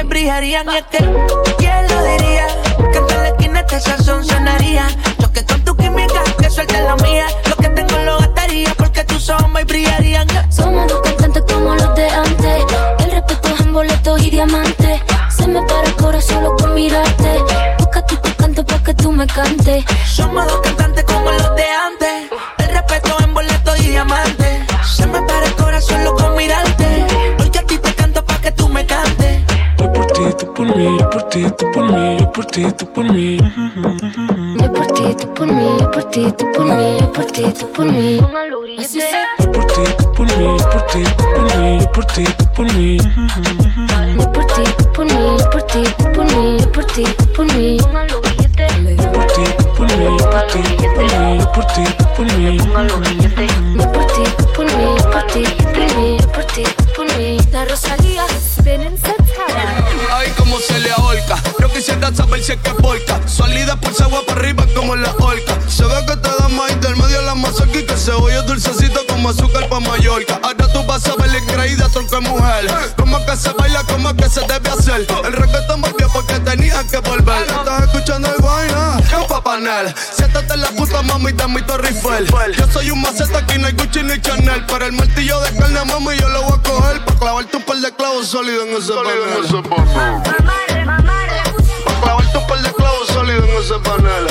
me 0.03 0.09
brillarían. 0.09 0.67
Y 0.71 0.77
es 0.77 0.83
que, 0.85 0.97
¿quién 1.57 1.87
lo 1.87 2.03
diría? 2.03 2.47
Que 2.91 2.97
en 2.97 3.07
la 3.07 3.27
esquina 3.27 3.59
este 3.59 3.79
sazón 3.79 4.25
sonaría. 4.25 4.87
Yo 5.19 5.31
que 5.31 5.45
con 5.45 5.61
tu 5.63 5.75
química, 5.75 6.23
que 6.39 6.49
suelte 6.49 6.81
la 6.81 6.95
mía. 6.97 7.27
Lo 7.49 7.55
que 7.55 7.69
tengo 7.69 7.97
lo 7.99 8.17
gastaría 8.19 8.73
porque 8.77 9.03
tus 9.03 9.29
ojos 9.29 9.49
me 9.49 9.63
brillarían. 9.63 10.27
Somos 10.49 10.87
dos 10.87 11.01
cantantes 11.01 11.43
como 11.51 11.75
los 11.75 11.95
de 11.95 12.09
antes. 12.09 12.63
El 12.99 13.11
respeto 13.11 13.49
es 13.49 13.61
en 13.61 13.73
boletos 13.73 14.21
y 14.23 14.29
diamantes. 14.29 15.01
Se 15.35 15.47
me 15.47 15.61
para 15.63 15.83
el 15.87 15.95
corazón 15.95 16.35
solo 16.35 16.55
con 16.57 16.73
mirarte. 16.73 17.43
Porque 17.77 17.99
a 17.99 18.05
ti 18.05 18.15
te 18.17 18.35
canto 18.35 18.65
para 18.65 18.83
que 18.83 18.93
tú 18.95 19.11
me 19.11 19.27
cantes. 19.27 19.85
Somos 20.05 20.47
dos 20.47 20.61
cantantes 20.61 21.03
como 21.03 21.31
los 21.31 21.55
de 21.55 21.63
antes. 21.63 21.80
Ti, 31.31 31.45
tú 31.57 31.71
por 31.71 31.89
mí, 31.89 32.17
yo 32.19 32.31
por 32.31 32.45
ti, 32.45 32.65
tú 32.73 32.85
por 32.91 33.05
mí. 33.05 33.37
Yo 33.37 34.73
por 34.73 34.87
ti, 34.87 35.15
tú 35.17 35.33
por 35.33 35.47
mí, 35.47 35.77
yo 35.79 35.91
por 35.91 36.03
ti, 36.05 36.31
tú 36.37 36.51
por 36.51 36.65
mí, 36.65 36.97
yo 36.99 37.11
por 37.13 37.25
ti, 37.25 37.43
tú 37.57 37.71
por 37.71 37.85
mí. 37.85 38.17
Yo 38.17 38.27
por 39.51 39.65
ti, 39.67 39.81
tú 39.97 40.11
por 40.11 40.27
mí, 40.27 40.57
yo 40.57 40.69
por 40.69 40.81
ti, 40.87 41.03
tú 41.17 41.23
por 41.33 41.57
mí, 41.57 41.79
yo 41.79 41.91
por 41.91 42.05
ti, 42.05 42.23
tú 42.37 42.45
por 42.53 42.73
mí. 42.73 42.97
Yo 44.17 44.31
por 44.31 44.45
ti, 44.45 44.63
tú 44.77 44.91
por 44.91 45.05
mí, 45.05 45.37
yo 45.39 45.49
por 45.49 45.63
ti, 45.63 45.83
tú 45.97 46.11
por 46.11 46.25
mí, 46.25 46.57
yo 46.59 46.71
por 46.71 46.85
ti, 46.85 47.03
tú 47.17 47.25
por 47.33 47.45
mí. 47.53 47.77
Yo 47.77 49.11
por 49.11 49.27
ti, 49.27 49.43
tú 49.57 49.65
por 49.75 49.87
mí, 49.87 50.17
yo 50.17 50.27
por 50.27 51.65
ti, 51.67 51.83
tú 51.97 52.05
por 52.15 52.25
mí, 52.25 52.57
yo 52.57 52.71
por 52.73 52.83
ti, 52.83 52.97
tú 52.97 53.05
por 53.07 53.35
mí. 53.37 53.47
Yo 53.77 53.91
por 53.91 54.05
ti, 54.07 54.23
tú 54.37 54.45
por 54.53 54.65
mí, 54.65 54.85
yo 54.97 55.09
por 55.09 55.23
ti, 55.27 55.43
tú 55.43 55.63
por 55.63 55.95
mí, 55.95 56.17
yo 56.19 56.27
por 56.27 56.43
ti, 56.45 56.63
tú 56.63 56.85
por 56.95 57.17
mí. 57.17 57.37
La 57.51 57.65
Rosalía, 57.65 58.23
ven 58.63 58.81
en 58.81 58.97
Ay, 60.11 60.29
como 60.37 60.59
se 60.59 60.77
le 60.79 60.91
ahorca. 60.91 61.41
Yo 61.59 61.71
quisiera 61.71 62.13
saber 62.13 62.43
si 62.43 62.51
es 62.51 62.59
que 62.59 62.69
es 62.69 62.75
porca. 62.75 63.19
Salida 63.27 63.75
por 63.77 63.93
agua 64.01 64.21
para 64.27 64.41
arriba 64.41 64.65
como 64.75 64.95
la 64.95 65.11
orca. 65.19 65.57
Se 65.67 65.83
ve 65.85 66.05
que 66.05 66.17
te 66.17 66.29
da 66.29 66.49
más 66.49 66.79
del 66.81 66.95
medio 66.97 67.21
la 67.21 67.33
mazorca 67.33 67.77
y 67.79 67.85
que 67.85 67.95
se 67.95 68.11
oye 68.11 68.41
dulcecito 68.43 69.05
como 69.07 69.29
azúcar 69.29 69.69
pa' 69.69 69.79
Mallorca. 69.79 70.39
Ahora 70.43 70.67
tú 70.73 70.83
vas 70.85 71.05
a 71.07 71.15
ver 71.15 71.31
la 71.31 71.37
increíble 71.39 71.85
tronco 71.93 72.15
de 72.15 72.21
mujer. 72.21 72.93
Como 72.97 73.25
que 73.25 73.35
se 73.37 73.49
baila, 73.53 73.83
como 73.83 74.13
que 74.15 74.29
se 74.29 74.41
debe 74.41 74.69
hacer. 74.69 75.07
El 75.25 75.33
reggaetón 75.33 75.81
volvió 75.81 76.09
porque 76.11 76.39
tenía 76.39 76.83
que 76.83 76.97
volver. 76.97 77.43
Estás 77.43 77.83
escuchando 77.83 78.27
el 78.35 78.41
guayna, 78.41 78.97
pa' 79.29 79.41
panel. 79.41 79.93
Siéntate 80.13 80.53
en 80.53 80.61
la 80.61 80.69
puta 80.71 81.01
mami 81.03 81.31
de 81.31 81.47
mi 81.47 81.61
Torre 81.61 81.87
Eiffel. 81.87 82.27
Yo 82.57 82.67
soy 82.71 82.91
un 82.91 83.01
maceta, 83.01 83.39
aquí 83.39 83.57
no 83.57 83.67
hay 83.67 83.73
Gucci 83.73 84.03
ni 84.03 84.19
Chanel. 84.19 84.65
Pero 84.65 84.85
el 84.85 84.91
martillo 84.91 85.39
de 85.39 85.55
carne, 85.57 85.85
mami, 85.85 86.17
yo 86.17 86.27
lo 86.27 86.43
voy 86.43 86.59
a 86.59 86.61
coger. 86.61 87.05
Pa' 87.05 87.15
clavarte 87.17 87.57
un 87.57 87.63
par 87.63 87.77
de 87.77 87.91
clavos 87.93 88.27
sólidos 88.27 88.67
en 88.67 88.75
ese 88.75 88.91
panel. 88.93 90.00
Pa' 90.01 92.01
clavarte 92.01 92.37
un 92.37 92.47
par 92.47 92.61
de 92.61 92.73
clavos 92.73 93.07
sólidos 93.07 93.49
en 93.49 93.55
ese 93.57 93.79
panel. 93.79 94.27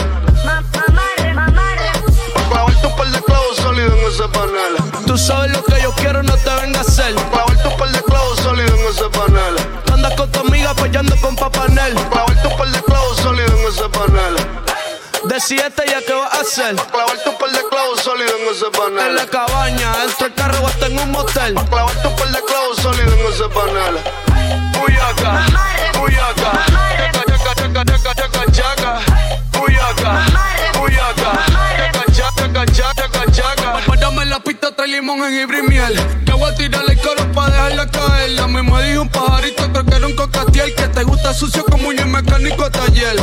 Pa' 2.35 2.43
clavarte 2.51 2.87
un 2.87 2.97
par 2.97 3.07
de 3.09 3.23
clavos 3.23 3.57
sólidos 3.57 3.99
en 3.99 4.07
ese 4.09 4.29
panel. 4.29 4.77
Tú 5.07 5.17
sabes 5.17 5.53
lo 5.53 5.65
que 5.65 5.81
yo 5.83 5.93
quiero, 5.93 6.23
no 6.23 6.37
te 6.37 6.51
vengas 6.61 6.87
a 6.87 6.91
hacer. 6.91 7.15
Pa' 7.15 7.31
clavarte 7.31 7.69
un 7.69 7.77
par 7.77 7.91
de 7.93 8.03
clavos 8.03 8.39
sólidos 8.41 8.79
en 8.81 8.87
ese 8.89 9.09
panel. 9.11 9.57
Tú 9.85 9.95
andas 9.95 10.15
con 10.15 10.31
tu 10.33 10.41
amiga 10.41 10.71
apoyando 10.71 11.17
con 11.21 11.37
papanel. 11.37 11.95
Pa' 11.95 12.11
clavarte 12.11 12.49
un 12.49 12.57
par 12.57 12.69
de 12.69 12.83
clavos 12.83 13.17
sólidos 13.19 13.53
en 13.53 13.69
ese 13.69 13.89
panel. 13.89 14.37
Decídete 15.25 15.85
ya 15.87 16.01
qué 16.05 16.15
vas 16.15 16.35
a 16.35 16.41
hacer. 16.41 16.75
Clavarte 16.91 17.29
un 17.29 17.39
par 17.39 17.51
de 17.53 17.63
clavos 17.71 18.01
sólidos 18.01 18.35
en 18.41 18.49
ese 18.55 18.71
panel. 18.77 19.07
En 19.07 19.15
la 19.15 19.27
cabaña, 19.27 19.97
dentro 19.99 20.27
del 20.27 20.35
carro 20.35 20.59
o 20.65 20.67
hasta 20.67 20.87
en 20.87 20.99
un 20.99 21.11
motel. 21.13 21.55
Clavarte 21.55 22.09
un 22.09 22.17
par 22.17 22.29
de 22.29 22.43
clavos 22.43 22.77
sólidos 22.79 23.15
en 23.15 23.27
ese 23.33 23.49
panel. 23.51 24.01
Uyaka, 24.87 25.31
uyaka, 26.03 26.03
uyaka, 26.03 26.51
uyaka, 26.93 27.23
uyaka, 27.27 27.63
uyaka, 27.67 27.83
uyaka, 27.83 28.11
uyaka, 28.11 28.41
uyaka, 28.47 29.10
En 34.71 34.77
trae 34.77 34.87
limón, 34.87 35.19
jengibre 35.19 35.59
y 35.59 35.63
miel. 35.63 36.01
Que 36.25 36.33
voy 36.33 36.49
a 36.49 36.55
tirarle 36.55 36.93
el 36.93 37.01
coro 37.01 37.33
pa' 37.33 37.51
dejarla 37.51 37.91
caer. 37.91 38.31
La 38.31 38.47
misma 38.47 38.81
dijo 38.83 39.03
un 39.03 39.09
pajarito, 39.09 39.73
creo 39.73 39.85
que 39.85 39.97
era 39.97 40.07
un 40.07 40.15
cocatiel. 40.15 40.73
Que 40.77 40.87
te 40.87 41.03
gusta 41.03 41.35
sucio 41.35 41.65
como 41.65 41.89
un 41.89 42.13
mecánico 42.13 42.71
taller. 42.71 43.17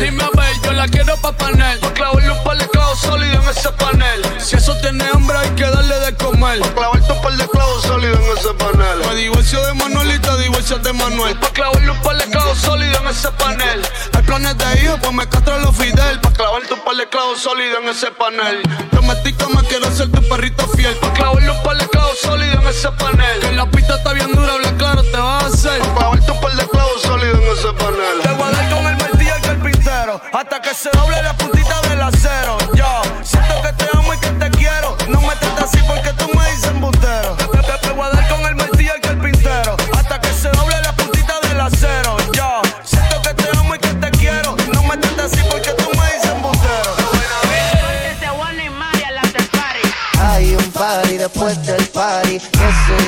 Dime 0.00 0.22
a 0.22 0.30
ver, 0.34 0.56
yo 0.64 0.72
la 0.72 0.88
quiero 0.88 1.14
pa' 1.18 1.32
panel. 1.32 1.78
Pa' 1.80 1.92
clavarle 1.92 2.30
un 2.30 2.42
par 2.42 2.56
de 2.56 2.66
clavos 2.68 2.98
sólidos 2.98 3.44
en 3.44 3.50
ese 3.50 3.68
panel. 3.72 4.22
Si 4.38 4.56
eso 4.56 4.74
tiene 4.80 5.04
hambre, 5.12 5.36
hay 5.36 5.50
que 5.50 5.64
darle 5.64 5.98
de 5.98 6.14
comer. 6.14 6.60
Pa' 6.60 6.72
clavarte 6.72 7.12
un 7.12 7.20
par 7.20 7.36
de 7.36 7.46
clavos 7.46 7.82
sólidos 7.82 8.18
en 8.18 8.38
ese 8.38 8.54
panel. 8.54 8.98
Me 9.06 9.14
divorcio 9.16 9.66
de 9.66 9.74
Manuel 9.74 10.14
y 10.14 10.18
te 10.18 10.36
divorcias 10.38 10.82
de 10.82 10.92
Manuel. 10.94 11.36
Pa' 11.38 11.50
clavarle 11.50 11.90
un 11.90 12.00
par 12.00 12.16
de 12.16 12.24
clavos 12.30 12.56
sólidos 12.56 13.00
en 13.02 13.08
ese 13.08 13.30
panel. 13.32 13.82
Hay 14.14 14.22
planes 14.22 14.56
de 14.56 14.82
hijo, 14.82 14.96
pues 15.02 15.12
me 15.12 15.28
castro 15.28 15.58
los 15.58 15.76
Fidel. 15.76 16.20
Pa' 16.20 16.32
clavarte 16.32 16.72
un 16.72 16.80
par 16.80 16.96
de 16.96 17.06
clavos 17.10 17.38
sólidos 17.42 17.80
en 17.82 17.88
ese 17.90 18.10
panel. 18.12 18.62
Prometí 18.90 19.34
que 19.34 19.46
me 19.48 19.62
quiero 19.68 19.94
ser 19.94 20.10
tu 20.10 20.26
perrito 20.26 20.66
fiel. 20.68 20.85
Pa' 20.94 21.12
clavarle 21.14 21.50
un 21.50 21.62
par 21.62 21.76
de 21.76 21.88
clavos 21.88 22.18
sólidos 22.20 22.62
en 22.62 22.68
ese 22.68 22.90
panel. 22.92 23.40
Que 23.40 23.52
la 23.52 23.66
pista 23.66 23.96
está 23.96 24.12
bien 24.12 24.30
dura, 24.32 24.52
habla 24.54 24.72
claro, 24.76 25.02
te 25.02 25.16
vas 25.16 25.44
a 25.44 25.46
hacer. 25.48 25.80
Pa' 25.80 25.94
clavarte 25.94 26.30
un 26.30 26.40
par 26.40 26.52
de 26.52 26.68
clavos 26.68 27.02
sólidos 27.02 27.40
en 27.40 27.58
ese 27.58 27.72
panel. 27.72 28.20
Te 28.22 28.28
voy 28.30 28.42
a 28.42 28.50
dar 28.52 28.70
con 28.70 28.86
el 28.86 28.96
martillo 28.96 29.30
y 29.30 29.36
el 29.36 29.42
carpintero. 29.42 30.20
Hasta 30.32 30.62
que 30.62 30.74
se 30.74 30.90
doble 30.90 31.20
la 31.22 31.36
puntita 31.36 31.80
del 31.88 32.02
acero. 32.02 32.56
Yo 32.74 33.02
siento 33.22 33.62
que 33.62 33.72
te 33.72 33.96
amo 33.96 34.14
y 34.14 34.18
que 34.20 34.30
te 34.30 34.50
quiero. 34.50 34.96
No 35.08 35.20
me 35.22 35.34
trates 35.34 35.64
así 35.64 35.78
porque 35.88 36.12
tú 36.12 36.28
me 36.28 36.35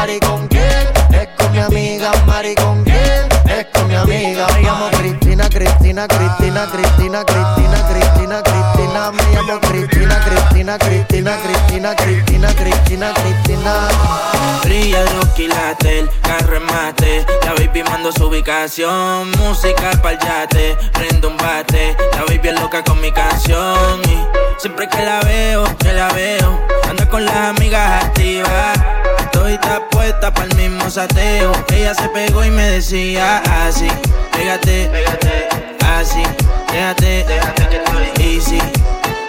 party. 0.00 0.20
¿Con 0.20 0.48
quién? 0.48 0.86
Es 1.12 1.28
con 1.36 1.52
mi 1.52 1.58
amiga 1.58 2.12
Mari. 2.26 2.54
¿Con 2.54 2.82
quién? 2.84 3.28
Es 3.46 3.66
con 3.72 3.86
mi 3.88 3.94
amiga 3.94 4.46
Me 4.54 4.62
llamo 4.62 4.88
Cristina, 4.90 5.48
Cristina, 5.48 6.06
Cristina, 6.08 6.66
Cristina, 6.66 7.24
Cristina, 7.24 7.78
Cristina, 7.88 8.42
Cristina. 8.42 9.12
Me 9.12 9.22
llamo 9.34 9.60
Cristina, 9.60 10.20
Cristina, 10.24 10.78
Cristina, 10.78 11.36
Cristina, 11.42 11.96
Cristina, 11.96 12.48
Cristina, 12.54 13.12
Cristina. 13.14 13.88
Brilla 14.62 15.04
y 15.36 15.46
late, 15.48 15.98
el 16.00 16.10
carro 16.22 16.56
en 16.56 16.64
mate. 16.64 17.26
La 17.44 17.52
baby 17.54 17.82
mando 17.82 18.12
su 18.12 18.26
ubicación. 18.26 19.30
Música 19.38 19.90
pa'l 20.02 20.18
yate, 20.18 20.76
prendo 20.92 21.28
un 21.28 21.36
bate. 21.36 21.96
La 22.12 22.24
baby 22.24 22.48
es 22.48 22.60
loca 22.60 22.82
con 22.84 23.00
mi 23.00 23.10
canción. 23.10 24.00
Y 24.04 24.60
siempre 24.60 24.88
que 24.88 25.02
la 25.04 25.20
veo, 25.20 25.64
que 25.78 25.92
la 25.92 26.08
veo, 26.12 26.60
anda 26.88 27.08
con 27.08 27.24
las 27.24 27.36
amigas 27.36 28.04
activas. 28.04 28.78
Estoy 29.40 29.58
puesta 29.90 30.34
para 30.34 30.48
el 30.48 30.54
mismo 30.54 30.90
sateo. 30.90 31.52
Ella 31.72 31.94
se 31.94 32.10
pegó 32.10 32.44
y 32.44 32.50
me 32.50 32.72
decía 32.72 33.38
así: 33.64 33.88
Pégate, 34.32 34.90
pégate, 34.92 35.48
así, 35.80 36.22
déjate, 36.70 37.24
déjate 37.26 37.68
que 37.68 37.76
estoy 37.76 38.22
easy. 38.22 38.58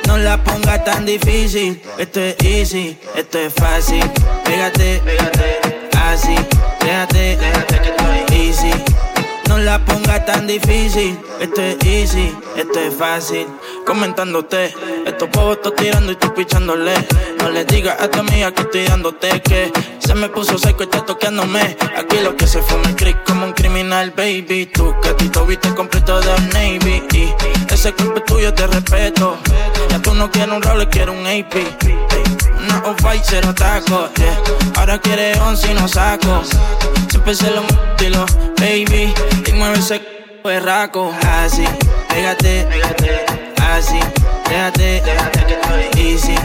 No 0.08 0.18
la 0.18 0.44
ponga 0.44 0.84
tan 0.84 1.06
difícil, 1.06 1.82
esto 1.98 2.20
es 2.20 2.36
easy, 2.44 3.00
esto 3.16 3.40
es 3.40 3.54
fácil. 3.54 4.04
Pégate, 4.44 5.02
tan 10.32 10.48
difícil, 10.48 11.20
esto 11.42 11.62
es 11.62 11.78
easy, 11.84 12.34
esto 12.56 12.80
es 12.80 12.96
fácil. 12.96 13.48
Comentándote, 13.86 14.74
estos 15.06 15.28
pavos 15.30 15.58
estoy 15.58 15.74
tirando 15.76 16.12
y 16.14 16.16
tú 16.16 16.34
pichándole. 16.34 16.94
No 17.40 17.50
le 17.50 17.66
digas 17.66 18.00
a 18.00 18.08
tu 18.08 18.20
amiga 18.20 18.52
que 18.54 18.62
estoy 18.62 18.86
dándote 18.86 19.42
que 19.42 19.72
se 20.00 20.16
me 20.16 20.30
puso 20.30 20.58
seco 20.58 20.84
y 20.84 20.86
está 20.86 21.04
toqueándome. 21.04 21.76
Aquí 21.98 22.18
lo 22.24 22.38
que 22.38 22.48
se 22.48 22.62
fuma 22.62 22.88
el 22.88 22.96
crick 22.96 23.24
como 23.26 23.46
un 23.46 23.52
criminal, 23.52 24.12
baby. 24.12 24.68
Tu 24.68 24.96
gatito 25.04 25.46
viste 25.46 25.74
completo 25.76 26.22
de 26.22 26.40
Navy. 26.54 27.04
Y 27.12 27.74
ese 27.74 27.92
cuerpo 27.94 28.20
es 28.20 28.26
tuyo, 28.26 28.54
te 28.54 28.68
respeto. 28.68 29.38
Ya 29.90 30.02
tú 30.02 30.14
no 30.14 30.32
quieres 30.32 30.56
un 30.56 30.62
roller, 30.62 30.90
quieres 30.90 31.14
un 31.14 31.26
AP. 31.26 31.56
Una 32.58 32.84
off-white, 32.86 33.26
cero 33.26 33.54
taco. 33.54 34.08
Ahora 34.76 34.98
quiere 35.00 35.38
once 35.42 35.70
y 35.70 35.74
no 35.74 35.88
saco. 35.90 36.42
Siempre 37.10 37.36
se 37.36 37.52
lo 37.52 37.64
mutilo, 37.64 38.26
baby. 38.58 39.14
Y 39.46 39.52
mueve 39.54 39.80
ese 39.80 40.21
berraco. 40.44 41.14
Así, 41.28 41.66
pégate, 42.10 42.68
pégate. 42.70 43.26
Así, 43.72 44.00
déjate, 44.50 45.02
déjate 45.02 45.46
que 45.46 45.54
estoy 45.54 46.12
easy. 46.12 46.36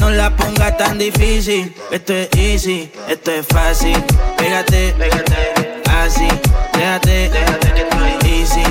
No 0.00 0.10
la 0.10 0.30
ponga 0.30 0.76
tan 0.76 0.98
difícil. 0.98 1.74
Esto 1.90 2.14
es 2.14 2.28
easy, 2.36 2.90
esto 3.08 3.30
es 3.30 3.46
fácil. 3.46 3.96
Pégate, 4.36 4.94
pégate. 4.98 5.82
Así, 5.88 6.28
déjate, 6.74 7.30
déjate 7.30 7.72
que 7.74 7.80
estoy 7.80 8.30
easy. 8.30 8.62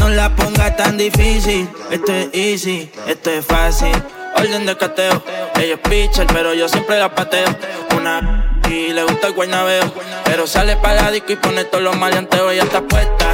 No 0.00 0.08
la 0.10 0.34
ponga 0.34 0.76
tan 0.76 0.96
difícil. 0.96 1.68
Esto 1.90 2.12
es 2.12 2.28
easy, 2.32 2.90
esto 3.06 3.30
es 3.30 3.44
fácil. 3.44 3.92
Orden 4.36 4.66
de 4.66 4.76
cateo. 4.76 5.22
Ella 5.56 5.74
es 5.74 5.80
pitcher, 5.80 6.26
pero 6.26 6.52
yo 6.54 6.68
siempre 6.68 6.98
la 6.98 7.14
pateo. 7.14 7.48
Una 7.96 8.60
y 8.68 8.92
le 8.92 9.04
gusta 9.04 9.28
el 9.28 9.32
guaynabeo. 9.32 9.92
Pero 10.24 10.46
sale 10.46 10.76
para 10.76 11.02
la 11.02 11.10
disco 11.10 11.32
y 11.32 11.36
pone 11.36 11.64
todos 11.64 11.82
los 11.82 11.96
maleanteos. 11.96 12.52
Ella 12.52 12.64
está 12.64 12.82
puesta. 12.82 13.32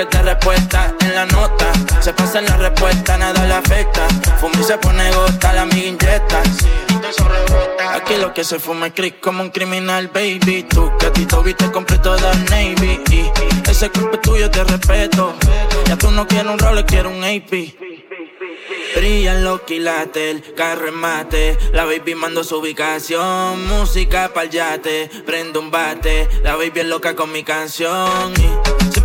Ticket 0.00 0.14
de 0.14 0.22
respuesta 0.22 0.94
en 1.00 1.14
la 1.14 1.26
nota. 1.26 1.72
Se 2.00 2.14
pasa 2.14 2.38
en 2.38 2.46
la 2.46 2.56
respuesta, 2.56 3.18
nada 3.18 3.44
le 3.44 3.52
afecta. 3.52 4.08
Fumi 4.40 4.64
se 4.64 4.78
pone 4.78 5.10
gota, 5.12 5.52
la 5.52 5.62
amiga 5.62 5.88
inyecta. 5.88 6.42
Aquí 7.92 8.16
lo 8.16 8.32
que 8.32 8.42
se 8.42 8.58
fuma 8.58 8.86
es 8.86 8.92
crick 8.94 9.20
como 9.20 9.42
un 9.42 9.50
criminal, 9.50 10.08
baby. 10.08 10.62
Tu 10.62 10.90
gatito 10.98 11.42
viste 11.42 11.70
completo 11.70 12.16
de 12.16 12.34
Navy. 12.48 13.00
Y 13.10 13.30
ese 13.70 13.90
cuerpo 13.90 14.14
es 14.14 14.22
tuyo, 14.22 14.50
te 14.50 14.64
respeto. 14.64 15.34
Ya 15.84 15.96
tú 15.98 16.10
no 16.10 16.26
quieres 16.26 16.50
un 16.50 16.58
roller, 16.58 16.86
quieres 16.86 17.12
un 17.12 17.22
AP. 17.22 17.74
Brillan 18.96 19.44
los 19.44 19.60
quilates, 19.62 20.34
el 20.34 20.54
carro 20.54 20.88
en 20.88 20.94
mate. 20.94 21.58
La 21.72 21.84
baby 21.84 22.14
mando 22.14 22.42
su 22.42 22.56
ubicación. 22.56 23.66
Música 23.66 24.30
pa'l 24.32 24.48
yate, 24.48 25.10
prendo 25.26 25.60
un 25.60 25.70
bate. 25.70 26.26
La 26.42 26.56
baby 26.56 26.80
es 26.80 26.86
loca 26.86 27.14
con 27.14 27.30
mi 27.32 27.42
canción. 27.42 28.32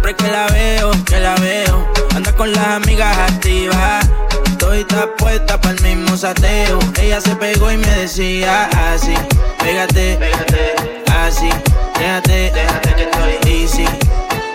Siempre 0.06 0.16
que 0.16 0.32
la 0.32 0.48
veo, 0.48 0.92
que 1.06 1.20
la 1.20 1.36
veo, 1.36 1.88
anda 2.16 2.32
con 2.34 2.52
las 2.52 2.68
amigas 2.68 3.18
activas. 3.18 4.08
Estoy 4.46 4.86
puesta 5.18 5.60
para 5.60 5.76
el 5.76 5.82
mismo 5.82 6.16
sateo. 6.18 6.80
Ella 7.02 7.22
se 7.22 7.36
pegó 7.36 7.72
y 7.72 7.78
me 7.78 7.88
decía 7.88 8.70
así: 8.92 9.14
Pégate, 9.60 10.18
pégate, 10.18 10.76
así, 11.08 11.50
déjate, 11.98 12.52
déjate 12.54 12.96
que 12.96 13.04
estoy 13.04 13.52
easy. 13.52 13.86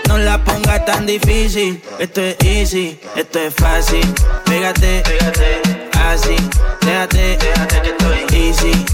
No 0.09 0.19
la 0.19 0.43
ponga 0.45 0.85
tan 0.85 1.07
difícil, 1.07 1.83
esto 1.99 2.21
es 2.21 2.37
easy, 2.45 3.01
esto 3.17 3.39
es 3.41 3.55
fácil. 3.55 4.07
Pégate, 4.45 5.03
pégate, 5.03 5.63
así, 6.07 6.37
déjate, 6.83 7.39
déjate 7.39 7.83
que 7.83 7.89
estoy 7.91 8.39
easy. 8.39 8.85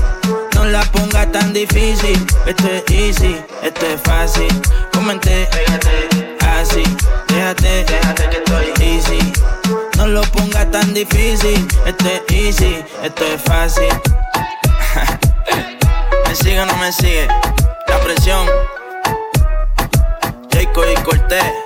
No 0.54 0.64
la 0.64 0.82
ponga 0.84 1.30
tan 1.30 1.52
difícil, 1.52 2.24
esto 2.46 2.68
es 2.68 2.82
easy, 2.90 3.36
esto 3.62 3.86
es 3.86 4.00
fácil. 4.02 4.48
Comenté, 4.92 5.48
pégate, 5.52 6.35
déjate, 7.28 7.84
déjate 7.84 8.30
que 8.30 8.38
estoy 8.38 8.72
easy. 8.80 9.18
No 9.96 10.06
lo 10.06 10.22
ponga 10.22 10.70
tan 10.70 10.94
difícil, 10.94 11.68
esto 11.84 12.06
es 12.06 12.22
easy, 12.34 12.82
esto 13.02 13.24
es 13.24 13.42
fácil. 13.42 13.88
sigue 16.34 16.60
o 16.60 16.66
no 16.66 16.76
me 16.76 16.92
sigue. 16.92 17.26
La 17.88 17.98
presión. 18.00 18.46
Jacob 20.52 20.84
y 20.92 20.94
Cortés. 21.02 21.65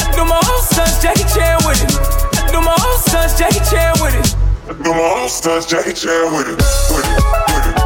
Do 0.15 0.25
my 0.25 0.35
own 0.35 0.61
stunts, 0.63 1.01
Jackie 1.01 1.23
Chan 1.33 1.59
with 1.65 1.81
it. 1.83 2.51
Do 2.51 2.61
my 2.61 2.75
own 2.85 2.97
stunts, 2.99 3.37
Jackie 3.37 3.59
Chan 3.69 3.93
with 4.01 4.15
it. 4.15 4.35
Do 4.83 4.91
my 4.91 5.15
own 5.19 5.29
stunts, 5.29 5.65
Jackie 5.65 5.93
Chan 5.93 6.33
with 6.33 6.47
it. 6.47 6.57
With 6.91 7.05
it, 7.05 7.23
with 7.47 7.67
it, 7.67 7.75
with 7.75 7.75
it, 7.75 7.80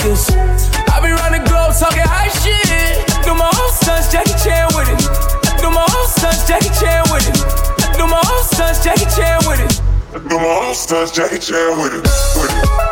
stop. 0.00 0.92
I 0.92 1.00
be 1.00 1.10
the 1.10 1.42
globe 1.48 1.72
talking 1.78 2.04
high 2.04 2.28
shit. 2.28 3.02
Do 3.24 3.34
my 3.34 3.48
own 3.48 3.72
stunts, 3.72 4.12
Jackie 4.12 4.36
Chan 4.42 4.68
with 4.74 4.88
it. 4.88 5.00
Do 5.60 5.70
my 5.70 5.82
own 5.82 6.06
stunts, 6.08 6.46
Jackie 6.46 6.70
Chan 6.78 7.04
with 7.10 7.26
it. 7.28 7.96
Do 7.96 8.06
my 8.06 8.20
own 8.20 8.44
stunts, 8.44 8.84
Jackie 8.84 9.08
Chan 9.16 9.40
with 9.46 9.60
it. 9.60 9.80
Do 10.28 10.36
my 10.38 10.60
own 10.62 10.74
stunts, 10.74 11.10
Jackie 11.12 11.38
Chan. 11.38 11.78
With 11.78 11.94
it, 11.94 12.02
with 12.36 12.50
it, 12.50 12.85